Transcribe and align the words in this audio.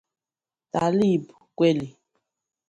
Talib 0.71 1.23
Kweli. 1.57 1.87